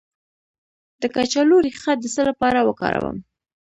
[1.01, 3.17] د کچالو ریښه د څه لپاره وکاروم؟